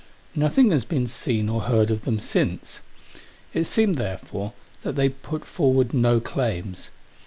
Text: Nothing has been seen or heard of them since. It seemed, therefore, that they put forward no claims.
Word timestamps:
Nothing 0.33 0.71
has 0.71 0.83
been 0.83 1.05
seen 1.05 1.47
or 1.47 1.61
heard 1.61 1.91
of 1.91 2.05
them 2.05 2.19
since. 2.19 2.79
It 3.53 3.65
seemed, 3.65 3.97
therefore, 3.99 4.53
that 4.81 4.95
they 4.95 5.09
put 5.09 5.45
forward 5.45 5.93
no 5.93 6.19
claims. 6.19 6.89